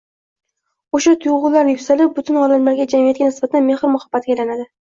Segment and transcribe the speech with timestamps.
[0.97, 4.71] Oʻsha tuygʻular yuksalib, butun odamlarga, jamiyatga nisbatan mehr-muhabbatga aylanadi.